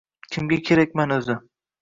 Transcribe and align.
kimga 0.35 0.59
kerakman 0.69 1.15
oʻzi? 1.19 1.39